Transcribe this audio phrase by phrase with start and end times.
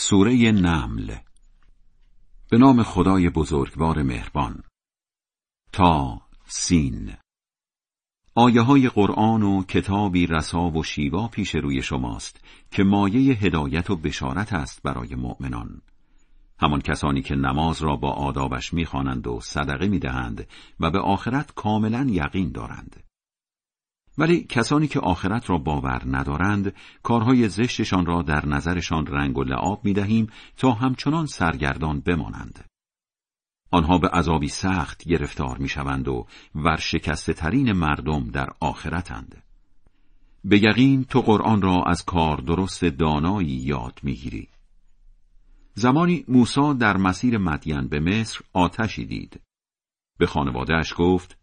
[0.00, 1.16] سوره نمل.
[2.50, 4.62] به نام خدای بزرگوار مهربان.
[5.72, 7.12] تا سین.
[8.34, 13.96] آیه های قرآن و کتابی رسا و شیوا پیش روی شماست که مایه هدایت و
[13.96, 15.82] بشارت است برای مؤمنان.
[16.60, 20.46] همان کسانی که نماز را با آدابش می‌خوانند و صدقه می‌دهند
[20.80, 23.07] و به آخرت کاملا یقین دارند.
[24.18, 29.84] ولی کسانی که آخرت را باور ندارند کارهای زشتشان را در نظرشان رنگ و لعاب
[29.84, 30.26] می دهیم
[30.56, 32.64] تا همچنان سرگردان بمانند.
[33.70, 39.42] آنها به عذابی سخت گرفتار می شوند و ورشکسته ترین مردم در آخرتند.
[40.44, 44.48] به یقین تو قرآن را از کار درست دانایی یاد می‌گیری.
[45.74, 49.40] زمانی موسی در مسیر مدین به مصر آتشی دید.
[50.18, 51.37] به خانوادهش گفت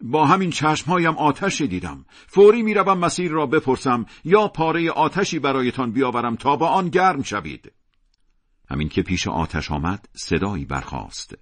[0.00, 2.04] با همین چشمهایم آتشی دیدم.
[2.26, 7.72] فوری می‌روم مسیر را بپرسم یا پاره آتشی برایتان بیاورم تا با آن گرم شوید.
[8.70, 11.34] همین که پیش آتش آمد صدایی برخاست.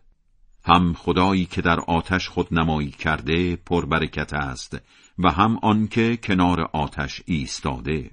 [0.64, 4.79] هم خدایی که در آتش خود نمایی کرده پربرکت است
[5.19, 8.11] و هم آنکه کنار آتش ایستاده.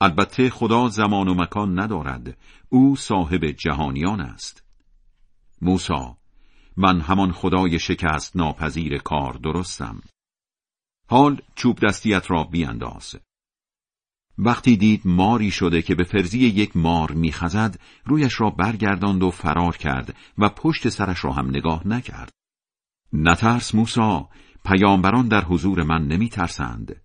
[0.00, 2.38] البته خدا زمان و مکان ندارد.
[2.68, 4.64] او صاحب جهانیان است.
[5.62, 6.14] موسی
[6.76, 10.00] من همان خدای شکست ناپذیر کار درستم.
[11.08, 13.16] حال چوب دستیت را بیانداز
[14.38, 19.76] وقتی دید ماری شده که به فرزی یک مار میخزد رویش را برگرداند و فرار
[19.76, 22.30] کرد و پشت سرش را هم نگاه نکرد.
[23.12, 24.28] نترس موسا
[24.64, 27.02] پیامبران در حضور من نمیترسند.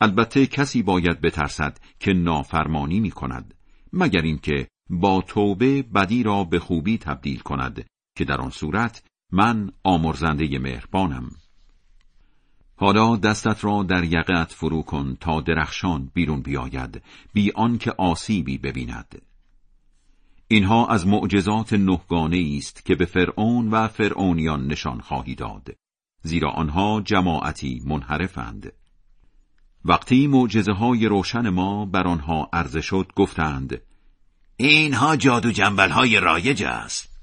[0.00, 3.54] البته کسی باید بترسد که نافرمانی می کند
[3.92, 7.84] مگر اینکه با توبه بدی را به خوبی تبدیل کند.
[8.18, 9.02] که در آن صورت
[9.32, 11.30] من آمرزنده مهربانم.
[12.76, 17.02] حالا دستت را در یقت فرو کن تا درخشان بیرون بیاید
[17.32, 19.22] بی آنکه آسیبی ببیند.
[20.48, 25.68] اینها از معجزات نهگانه است که به فرعون و فرعونیان نشان خواهی داد
[26.22, 28.72] زیرا آنها جماعتی منحرفند.
[29.84, 33.80] وقتی معجزه های روشن ما بر آنها عرضه شد گفتند
[34.56, 37.17] اینها جادو جنبل های رایج است.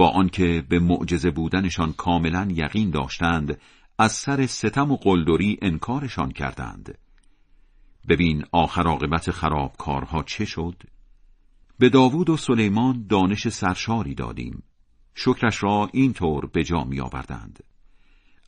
[0.00, 3.60] با آنکه به معجزه بودنشان کاملا یقین داشتند
[3.98, 6.98] از سر ستم و قلدری انکارشان کردند.
[8.08, 10.82] ببین آخر عاقبت خرابکارها چه شد؟
[11.78, 14.62] به داوود و سلیمان دانش سرشاری دادیم.
[15.14, 17.64] شکرش را اینطور به جا می آوردند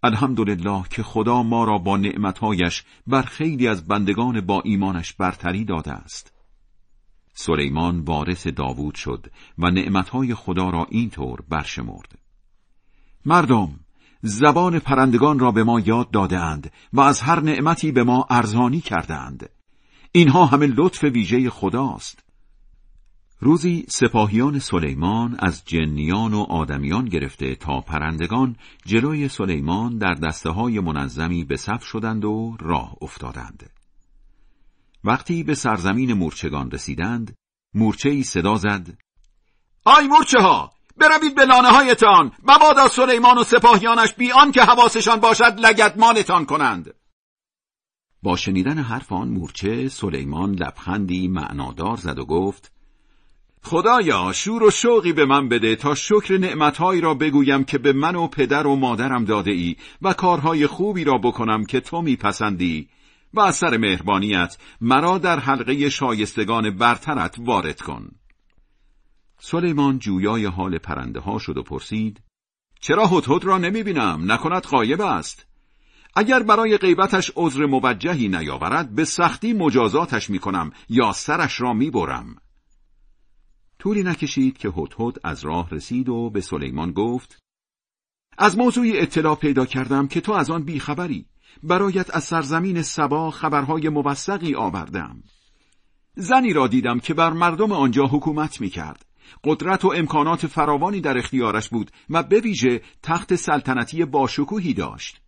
[0.03, 5.93] الحمدلله که خدا ما را با نعمتهایش بر خیلی از بندگان با ایمانش برتری داده
[5.93, 6.32] است.
[7.35, 9.27] سلیمان وارث داوود شد
[9.59, 12.19] و نعمتهای خدا را اینطور برشمرد.
[13.27, 13.81] مردم
[14.23, 19.51] زبان پرندگان را به ما یاد دادهاند و از هر نعمتی به ما ارزانی کردند
[20.13, 22.25] اینها همه لطف ویژه خداست.
[23.41, 28.57] روزی سپاهیان سلیمان از جنیان و آدمیان گرفته تا پرندگان
[28.87, 33.71] جلوی سلیمان در دسته های منظمی به صف شدند و راه افتادند.
[35.05, 37.37] وقتی به سرزمین مورچگان رسیدند
[37.75, 38.99] مورچه ای صدا زد.
[39.85, 45.61] آی مورچه ها بروید به لانه هایتان مبادا سلیمان و سپاهیانش بی که حواسشان باشد
[45.61, 46.95] لگدمانتان کنند.
[48.23, 52.73] با شنیدن حرف آن مورچه سلیمان لبخندی معنادار زد و گفت
[53.63, 58.17] خدایا شور و شوقی به من بده تا شکر نعمتهایی را بگویم که به من
[58.17, 62.89] و پدر و مادرم داده ای و کارهای خوبی را بکنم که تو میپسندی.
[63.35, 68.11] و از سر مهربانیت مرا در حلقه شایستگان برترت وارد کن.
[69.39, 72.23] سلیمان جویای حال پرنده ها شد و پرسید
[72.81, 75.47] چرا هدهد را نمی بینم نکند قایب است.
[76.17, 81.91] اگر برای غیبتش عذر موجهی نیاورد به سختی مجازاتش می کنم یا سرش را می
[81.91, 82.37] برم.
[83.79, 87.39] طولی نکشید که هدهد از راه رسید و به سلیمان گفت
[88.39, 91.27] از موضوعی اطلاع پیدا کردم که تو از آن بیخبری.
[91.63, 95.23] برایت از سرزمین سبا خبرهای موثقی آوردم
[96.17, 99.05] زنی را دیدم که بر مردم آنجا حکومت می کرد.
[99.45, 105.21] قدرت و امکانات فراوانی در اختیارش بود و به ویژه تخت سلطنتی باشکوهی داشت.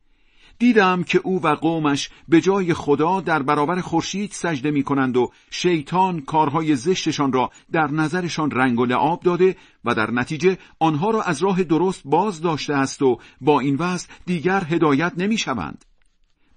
[0.58, 5.30] دیدم که او و قومش به جای خدا در برابر خورشید سجده می کنند و
[5.50, 11.22] شیطان کارهای زشتشان را در نظرشان رنگ و لعاب داده و در نتیجه آنها را
[11.22, 15.84] از راه درست باز داشته است و با این وضع دیگر هدایت نمی شوند.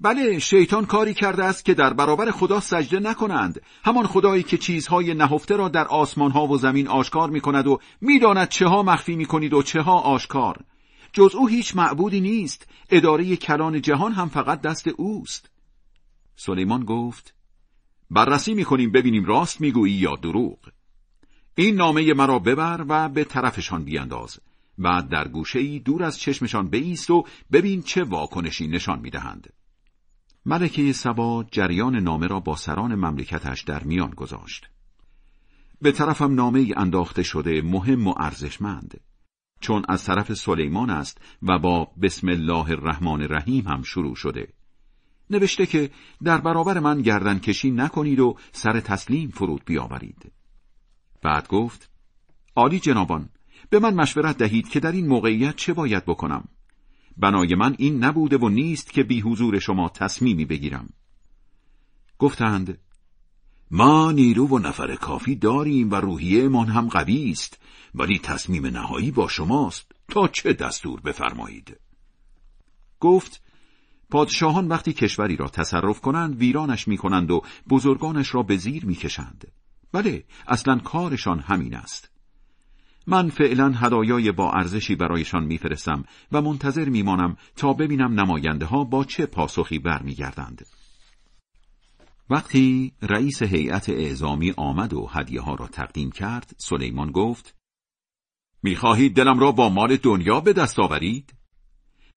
[0.01, 3.61] بله شیطان کاری کرده است که در برابر خدا سجده نکنند.
[3.83, 7.79] همان خدایی که چیزهای نهفته را در آسمان ها و زمین آشکار می کند و
[8.01, 10.63] می‌داند چه ها مخفی می کنید و چه ها آشکار.
[11.13, 12.67] جز او هیچ معبودی نیست.
[12.89, 15.49] اداره کلان جهان هم فقط دست اوست.
[16.35, 17.33] سلیمان گفت
[18.11, 20.59] بررسی می‌کنیم ببینیم راست می‌گویی یا دروغ.
[21.55, 24.39] این نامه مرا ببر و به طرفشان بیانداز.
[24.79, 29.53] و در گوشه ای دور از چشمشان بایست و ببین چه واکنشی نشان می‌دهند.
[30.47, 34.69] ملکه سبا جریان نامه را با سران مملکتش در میان گذاشت.
[35.81, 38.99] به طرفم نامه ای انداخته شده مهم و ارزشمند.
[39.59, 44.53] چون از طرف سلیمان است و با بسم الله الرحمن الرحیم هم شروع شده.
[45.29, 45.89] نوشته که
[46.23, 50.31] در برابر من گردن کشی نکنید و سر تسلیم فرود بیاورید.
[51.23, 51.89] بعد گفت
[52.55, 53.29] عالی جنابان
[53.69, 56.47] به من مشورت دهید که در این موقعیت چه باید بکنم؟
[57.17, 60.89] بنای من این نبوده و نیست که بی حضور شما تصمیمی بگیرم.
[62.19, 62.77] گفتند
[63.71, 67.59] ما نیرو و نفر کافی داریم و روحیه من هم قوی است
[67.95, 69.91] ولی تصمیم نهایی با شماست.
[70.07, 71.79] تا چه دستور بفرمایید؟
[72.99, 73.41] گفت
[74.09, 78.95] پادشاهان وقتی کشوری را تصرف کنند ویرانش می کنند و بزرگانش را به زیر می
[78.95, 79.51] کشند.
[79.91, 82.09] بله اصلا کارشان همین است.
[83.07, 89.03] من فعلا هدایای با ارزشی برایشان میفرستم و منتظر میمانم تا ببینم نماینده ها با
[89.03, 90.65] چه پاسخی برمیگردند.
[92.29, 97.55] وقتی رئیس هیئت اعزامی آمد و هدیه ها را تقدیم کرد، سلیمان گفت:
[98.63, 101.33] می‌خواهید دلم را با مال دنیا به دست آورید؟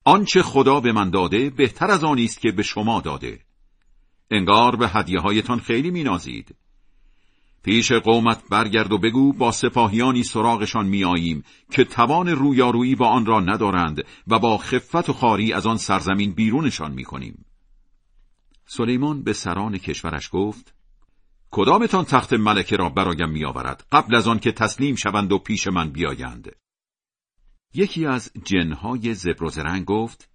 [0.04, 3.40] آنچه خدا به من داده بهتر از آنی است که به شما داده.
[4.30, 6.54] انگار به هدیه هایتان خیلی مینازید.
[7.62, 13.40] پیش قومت برگرد و بگو با سپاهیانی سراغشان میآییم که توان رویارویی با آن را
[13.40, 17.44] ندارند و با خفت و خاری از آن سرزمین بیرونشان می‌کنیم.
[18.66, 20.74] سلیمان به سران کشورش گفت
[21.50, 25.90] کدامتان تخت ملکه را برایم میآورد قبل از آن که تسلیم شوند و پیش من
[25.90, 26.52] بیایند؟
[27.74, 30.30] یکی از جنهای زبر و زرنگ گفت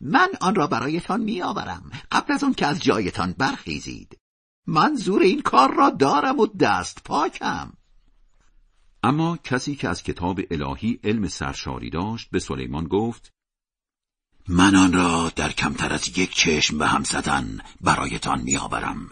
[0.00, 1.90] من آن را برایتان میآورم.
[2.12, 4.18] قبل از آن که از جایتان برخیزید.
[4.66, 7.72] من زور این کار را دارم و دست پاکم
[9.02, 13.32] اما کسی که از کتاب الهی علم سرشاری داشت به سلیمان گفت
[14.48, 19.08] من آن را در کمتر از یک چشم به هم زدن برایتان میآورم.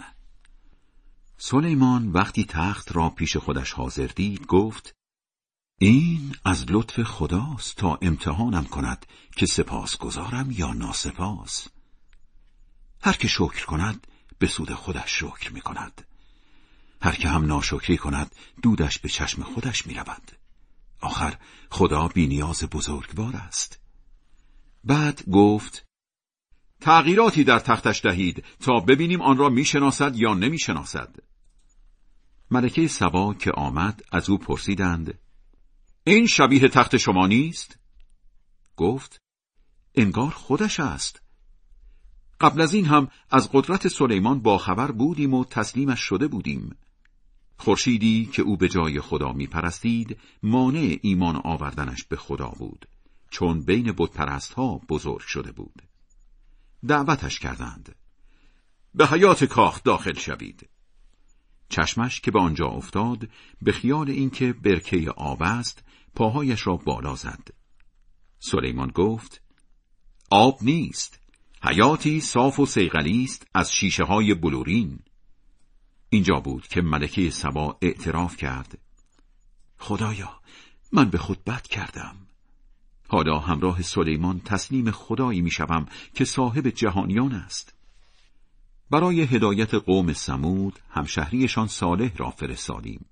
[1.38, 4.94] سلیمان وقتی تخت را پیش خودش حاضر دید گفت
[5.78, 9.06] این از لطف خداست تا امتحانم کند
[9.36, 11.68] که سپاس گذارم یا ناسپاس
[13.02, 14.06] هر که شکر کند
[14.40, 16.06] به سود خودش شکر می کند
[17.02, 20.32] هر که هم ناشکری کند دودش به چشم خودش می رود.
[21.00, 21.38] آخر
[21.70, 23.80] خدا بینیاز بزرگوار است
[24.84, 25.84] بعد گفت
[26.80, 31.16] تغییراتی در تختش دهید تا ببینیم آن را می‌شناسد یا نمی‌شناسد
[32.50, 35.18] ملکه سبا که آمد از او پرسیدند
[36.04, 37.78] این شبیه تخت شما نیست؟
[38.76, 39.18] گفت
[39.94, 41.22] انگار خودش است
[42.40, 46.76] قبل از این هم از قدرت سلیمان با خبر بودیم و تسلیمش شده بودیم.
[47.56, 52.86] خورشیدی که او به جای خدا می پرستید مانع ایمان آوردنش به خدا بود
[53.30, 55.82] چون بین بتپرست ها بزرگ شده بود.
[56.88, 57.94] دعوتش کردند.
[58.94, 60.68] به حیات کاخ داخل شوید.
[61.68, 63.28] چشمش که به آنجا افتاد
[63.62, 65.84] به خیال اینکه برکه آب است
[66.14, 67.48] پاهایش را بالا زد.
[68.38, 69.42] سلیمان گفت
[70.30, 71.19] آب نیست.
[71.62, 74.98] حیاتی صاف و سیغلی است از شیشه های بلورین.
[76.08, 78.78] اینجا بود که ملکه سبا اعتراف کرد.
[79.78, 80.40] خدایا
[80.92, 82.16] من به خود بد کردم.
[83.08, 87.74] حالا همراه سلیمان تسلیم خدایی می‌شوم که صاحب جهانیان است.
[88.90, 93.06] برای هدایت قوم سمود همشهریشان صالح را فرستادیم.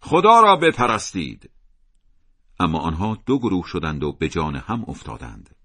[0.00, 1.50] خدا را بپرستید.
[2.60, 5.57] اما آنها دو گروه شدند و به جان هم افتادند.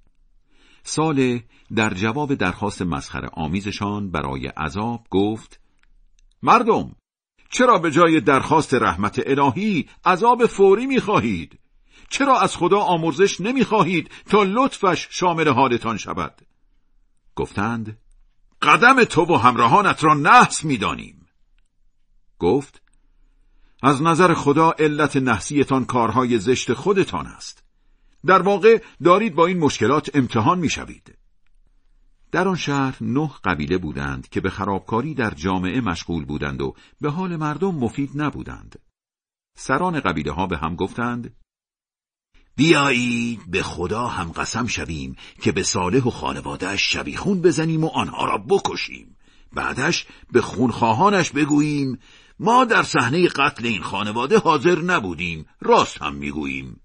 [0.83, 1.39] صالح
[1.75, 5.59] در جواب درخواست مسخره آمیزشان برای عذاب گفت
[6.43, 6.95] مردم
[7.49, 11.59] چرا به جای درخواست رحمت الهی عذاب فوری می‌خواهید؟
[12.09, 16.41] چرا از خدا آمرزش نمی‌خواهید تا لطفش شامل حالتان شود؟
[17.35, 17.97] گفتند
[18.61, 21.27] قدم تو و همراهانت را نحس می‌دانیم.
[22.39, 22.81] گفت
[23.83, 27.62] از نظر خدا علت نحسیتان کارهای زشت خودتان است.
[28.25, 31.17] در واقع دارید با این مشکلات امتحان می‌شوید.
[32.31, 37.09] در آن شهر نه قبیله بودند که به خرابکاری در جامعه مشغول بودند و به
[37.09, 38.79] حال مردم مفید نبودند.
[39.57, 41.35] سران قبیله ها به هم گفتند
[42.55, 48.25] بیایید به خدا هم قسم شویم که به صالح و خانوادهش شبیخون بزنیم و آنها
[48.25, 49.17] را بکشیم.
[49.53, 51.99] بعدش به خونخواهانش بگوییم
[52.39, 56.82] ما در صحنه قتل این خانواده حاضر نبودیم راست هم می‌گوییم.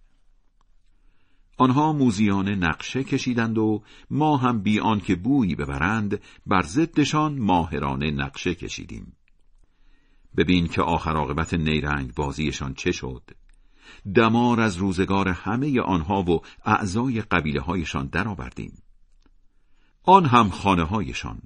[1.59, 8.55] آنها موزیان نقشه کشیدند و ما هم بی که بویی ببرند بر ضدشان ماهرانه نقشه
[8.55, 9.13] کشیدیم.
[10.37, 13.23] ببین که آخر عاقبت نیرنگ بازیشان چه شد.
[14.15, 18.83] دمار از روزگار همه آنها و اعضای قبیله هایشان درآوردیم.
[20.03, 21.43] آن هم خانه هایشان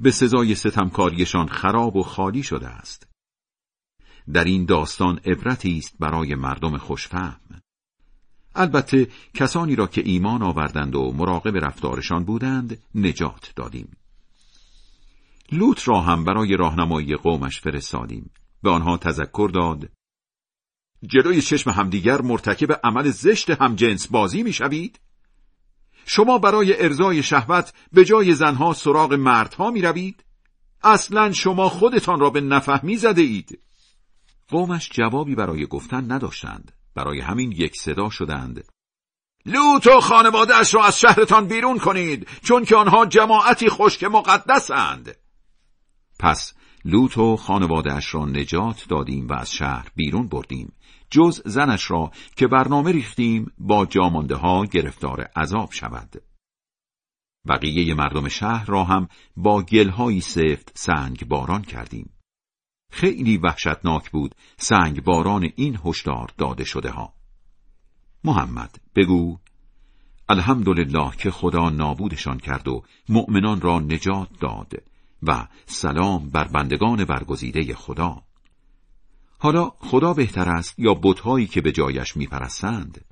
[0.00, 3.08] به سزای ستمکاریشان خراب و خالی شده است.
[4.32, 7.61] در این داستان عبرتی است برای مردم خوشفهم.
[8.54, 13.96] البته کسانی را که ایمان آوردند و مراقب رفتارشان بودند نجات دادیم.
[15.52, 18.30] لوط را هم برای راهنمایی قومش فرستادیم
[18.62, 19.88] به آنها تذکر داد
[21.06, 25.00] جلوی چشم همدیگر مرتکب عمل زشت همجنس بازی می‌شوید
[26.06, 30.24] شما برای ارزای شهوت به جای زنها سراغ مردها می روید؟
[30.84, 33.58] اصلا شما خودتان را به نفهمی زده اید؟
[34.48, 36.72] قومش جوابی برای گفتن نداشتند.
[36.94, 38.64] برای همین یک صدا شدند.
[39.46, 45.16] لوط و خانوادهاش را از شهرتان بیرون کنید چون که آنها جماعتی خشک مقدسند.
[46.18, 50.72] پس لوط و خانوادهاش را نجات دادیم و از شهر بیرون بردیم
[51.10, 56.22] جز زنش را که برنامه ریختیم با جامانده ها گرفتار عذاب شود.
[57.48, 62.10] بقیه مردم شهر را هم با گلهایی سفت سنگ باران کردیم.
[62.92, 67.12] خیلی وحشتناک بود سنگ باران این هشدار داده شده ها
[68.24, 69.38] محمد بگو.
[70.28, 74.72] الحمدلله که خدا نابودشان کرد و مؤمنان را نجات داد
[75.22, 78.22] و سلام بر بندگان برگزیده خدا.
[79.38, 83.04] حالا خدا بهتر است یا بتهایی که به جایش میپرستند؟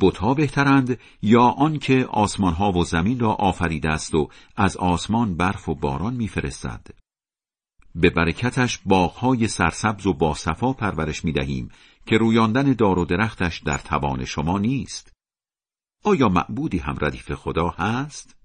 [0.00, 5.74] بتها بهترند یا آنکه آسمانها و زمین را آفریده است و از آسمان برف و
[5.74, 7.03] باران میفرستد؟
[7.94, 11.70] به برکتش باغهای سرسبز و باصفا پرورش می دهیم
[12.06, 15.12] که رویاندن دار و درختش در توان شما نیست.
[16.04, 18.36] آیا معبودی هم ردیف خدا هست؟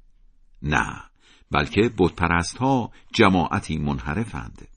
[0.61, 1.03] نه،
[1.51, 4.67] بلکه بتپرست ها جماعتی منحرفند.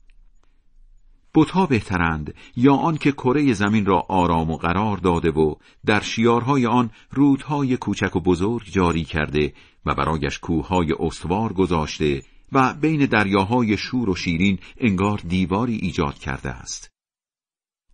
[1.35, 6.65] بتها بهترند یا آن که کره زمین را آرام و قرار داده و در شیارهای
[6.65, 9.53] آن رودهای کوچک و بزرگ جاری کرده
[9.85, 12.21] و برایش کوههای استوار گذاشته
[12.53, 16.91] و بین دریاهای شور و شیرین انگار دیواری ایجاد کرده است.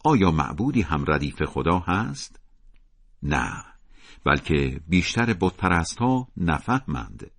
[0.06, 2.40] آیا معبودی هم ردیف خدا هست؟
[3.24, 3.64] نه،
[4.26, 7.32] بلکه بیشتر بتپرست ها نفهمند.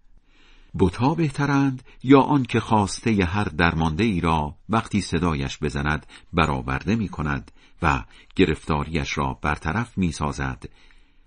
[0.78, 7.08] بتها بهترند یا آن که خواسته هر درمانده ای را وقتی صدایش بزند برآورده می
[7.08, 7.50] کند
[7.82, 8.04] و
[8.36, 10.64] گرفتاریش را برطرف می سازد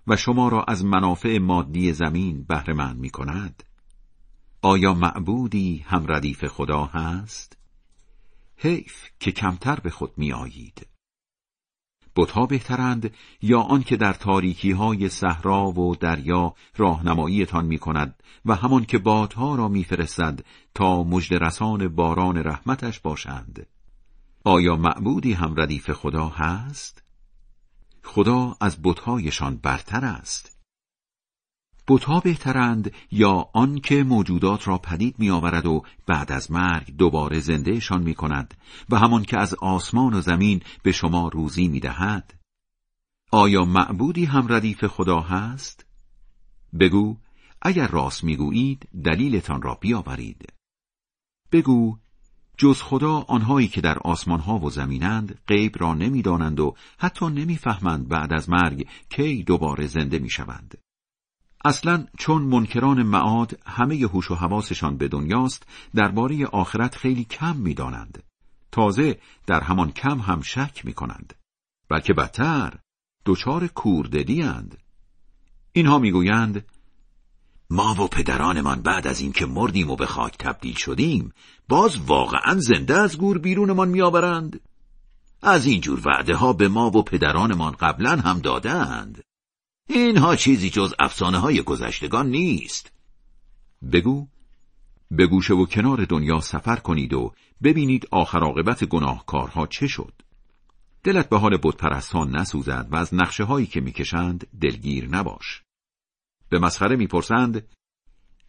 [0.07, 3.63] و شما را از منافع مادی زمین بهرهمند می کند؟
[4.65, 7.57] آیا معبودی هم ردیف خدا هست؟
[8.57, 10.87] حیف که کمتر به خود می آیید.
[12.15, 18.85] بتها بهترند یا آنکه در تاریکی های صحرا و دریا راهنماییتان می کند و همان
[18.85, 23.67] که بادها را میفرستد تا مجد رسان باران رحمتش باشند
[24.43, 27.03] آیا معبودی هم ردیف خدا هست؟
[28.03, 30.52] خدا از بتهایشان برتر است
[31.87, 38.15] بتها بهترند یا آنکه موجودات را پدید میآورد و بعد از مرگ دوباره زندهشان می
[38.15, 38.53] کند
[38.89, 42.33] و همان که از آسمان و زمین به شما روزی می دهد؟
[43.31, 45.85] آیا معبودی هم ردیف خدا هست؟
[46.79, 47.17] بگو
[47.61, 50.53] اگر راست می‌گویید دلیلتان را بیاورید.
[51.51, 51.97] بگو
[52.57, 58.33] جز خدا آنهایی که در آسمانها و زمینند غیب را نمی‌دانند و حتی نمی‌فهمند بعد
[58.33, 60.82] از مرگ کی دوباره زنده می‌شوند.
[61.65, 68.23] اصلا چون منکران معاد همه هوش و حواسشان به دنیاست درباره آخرت خیلی کم می‌دانند.
[68.71, 71.33] تازه در همان کم هم شک می کنند
[71.89, 72.73] بلکه بدتر
[73.25, 74.77] دچار کورددی اند.
[75.71, 76.65] اینها می‌گویند
[77.69, 81.31] ما و پدرانمان بعد از اینکه مردیم و به خاک تبدیل شدیم
[81.69, 84.59] باز واقعا زنده از گور بیرونمان میآورند.
[85.41, 89.23] از اینجور وعده ها به ما و پدرانمان قبلا هم دادند
[89.89, 92.91] اینها چیزی جز افسانه های گذشتگان نیست.
[93.91, 94.27] بگو
[95.11, 100.13] به گوشه و کنار دنیا سفر کنید و ببینید آخر عاقبت گناهکارها چه شد.
[101.03, 105.63] دلت به حال بتپرستان نسوزد و از نقشه هایی که می‌کشند دلگیر نباش.
[106.49, 107.67] به مسخره می‌پرسند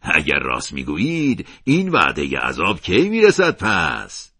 [0.01, 4.31] اگر راست می‌گویید این وعده عذاب کی می‌رسد پس؟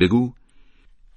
[0.00, 0.34] بگو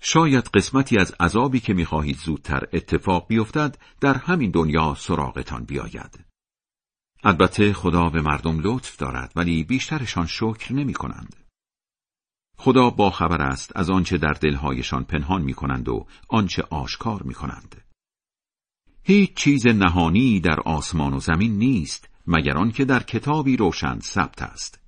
[0.01, 6.25] شاید قسمتی از عذابی که می‌خواهید زودتر اتفاق بیفتد در همین دنیا سراغتان بیاید.
[7.23, 11.35] البته خدا به مردم لطف دارد ولی بیشترشان شکر نمی کنند.
[12.57, 17.33] خدا با خبر است از آنچه در دلهایشان پنهان می کنند و آنچه آشکار می
[17.33, 17.81] کنند.
[19.03, 24.80] هیچ چیز نهانی در آسمان و زمین نیست مگر آنکه در کتابی روشن ثبت است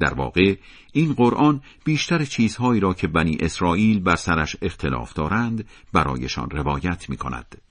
[0.00, 0.56] در واقع
[0.92, 7.16] این قرآن بیشتر چیزهایی را که بنی اسرائیل بر سرش اختلاف دارند برایشان روایت می
[7.16, 7.62] کند.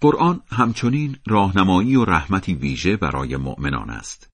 [0.00, 4.30] قرآن همچنین راهنمایی و رحمتی ویژه برای مؤمنان است.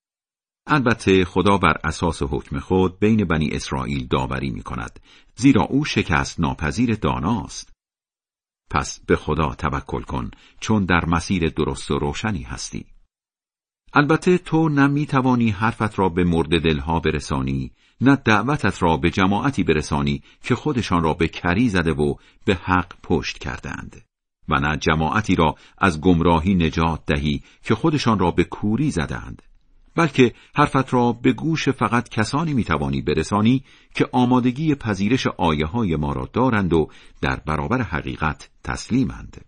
[0.67, 5.01] البته خدا بر اساس حکم خود بین بنی اسرائیل داوری می کند
[5.37, 7.73] زیرا او شکست ناپذیر داناست.
[8.71, 10.31] پس به خدا توکل کن
[10.61, 12.87] چون در مسیر درست و روشنی هستی.
[13.93, 19.11] البته تو نه می توانی حرفت را به مرد دلها برسانی نه دعوتت را به
[19.11, 22.15] جماعتی برسانی که خودشان را به کری زده و
[22.45, 24.03] به حق پشت کردند
[24.49, 29.43] و نه جماعتی را از گمراهی نجات دهی که خودشان را به کوری زدند
[29.95, 33.65] بلکه حرفت را به گوش فقط کسانی می توانی برسانی
[33.95, 36.89] که آمادگی پذیرش آیه های ما را دارند و
[37.21, 39.48] در برابر حقیقت تسلیمند.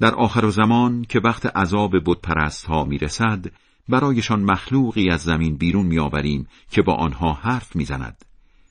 [0.00, 3.46] در آخر زمان که وقت عذاب بتپرست ها می رسد
[3.88, 8.24] برایشان مخلوقی از زمین بیرون می آوریم که با آنها حرف می زند.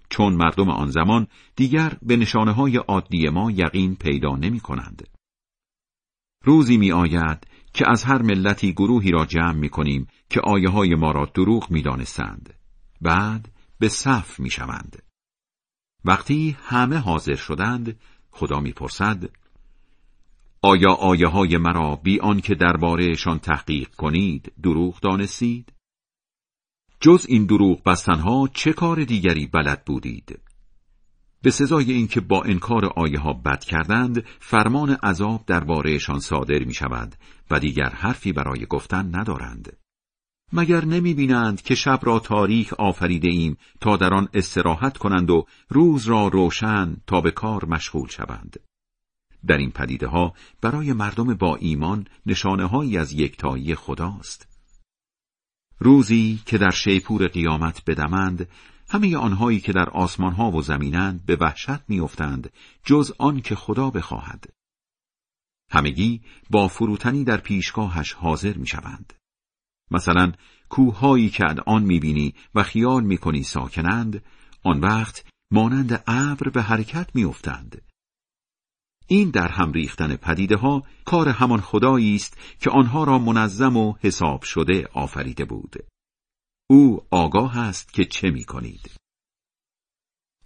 [0.09, 5.07] چون مردم آن زمان دیگر به نشانه های عادی ما یقین پیدا نمی کنند.
[6.43, 10.95] روزی می آید که از هر ملتی گروهی را جمع می کنیم که آیه های
[10.95, 12.53] ما را دروغ می دانستند.
[13.01, 13.49] بعد
[13.79, 15.03] به صف می شوند.
[16.05, 17.99] وقتی همه حاضر شدند
[18.31, 19.29] خدا می پرسد
[20.65, 25.73] آیا آیه های مرا بی آنکه دربارهشان تحقیق کنید دروغ دانستید؟
[26.99, 30.39] جز این دروغ بستنها چه کار دیگری بلد بودید؟
[31.41, 37.15] به سزای اینکه با انکار آیه ها بد کردند فرمان عذاب دربارهشان صادر می شود
[37.51, 39.77] و دیگر حرفی برای گفتن ندارند.
[40.53, 45.45] مگر نمی بینند که شب را تاریک آفریده ایم تا در آن استراحت کنند و
[45.69, 48.59] روز را روشن تا به کار مشغول شوند.
[49.47, 54.47] در این پدیده ها برای مردم با ایمان نشانه هایی از یکتایی خداست.
[55.79, 58.49] روزی که در شیپور قیامت بدمند
[58.89, 62.49] همه آنهایی که در آسمان ها و زمینند به وحشت میافتند
[62.83, 64.45] جز آن که خدا بخواهد.
[65.71, 69.13] همگی با فروتنی در پیشگاهش حاضر می‌شوند.
[69.91, 70.31] مثلا
[70.69, 74.23] کوههایی که آن می‌بینی و خیال می‌کنی ساکنند
[74.63, 77.81] آن وقت مانند ابر به حرکت میافتند
[79.13, 83.93] این در هم ریختن پدیده ها کار همان خدایی است که آنها را منظم و
[83.99, 85.75] حساب شده آفریده بود.
[86.69, 88.91] او آگاه است که چه می کنید.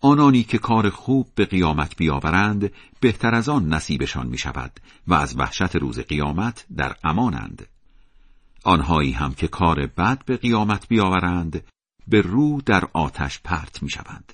[0.02, 5.38] آنانی که کار خوب به قیامت بیاورند بهتر از آن نصیبشان می شود و از
[5.38, 7.68] وحشت روز قیامت در امانند.
[8.64, 11.64] آنهایی هم که کار بد به قیامت بیاورند
[12.08, 14.34] به رو در آتش پرت می شوند.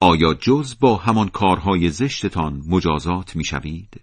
[0.00, 4.00] آیا جز با همان کارهای زشتتان مجازات می‌شوید؟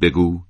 [0.00, 0.42] بگو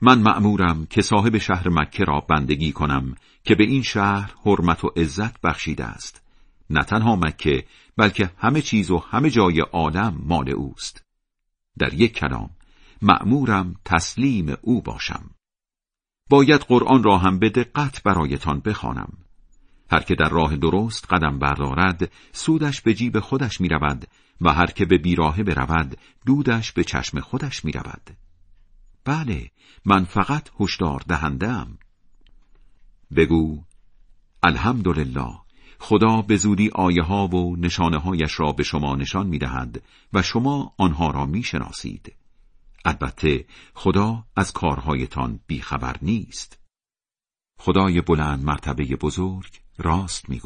[0.00, 4.92] من مأمورم که صاحب شهر مکه را بندگی کنم که به این شهر حرمت و
[4.96, 6.22] عزت بخشیده است.
[6.70, 7.64] نه تنها مکه
[7.96, 11.02] بلکه همه چیز و همه جای عالم مال اوست.
[11.78, 12.50] در یک کلام
[13.02, 15.30] مأمورم تسلیم او باشم.
[16.30, 19.27] باید قرآن را هم به دقت برایتان بخوانم.
[19.90, 24.04] هر که در راه درست قدم بردارد سودش به جیب خودش می رود
[24.40, 28.10] و هر که به بیراهه برود دودش به چشم خودش می رود.
[29.04, 29.50] بله
[29.84, 31.78] من فقط هشدار دهندم
[33.16, 33.64] بگو
[34.42, 35.38] الحمدلله
[35.80, 40.22] خدا به زودی آیه ها و نشانه هایش را به شما نشان می دهد و
[40.22, 42.14] شما آنها را می شناسید.
[42.84, 46.58] البته خدا از کارهایتان بیخبر نیست.
[47.58, 50.44] خدای بلند مرتبه بزرگ راست می‌گوید.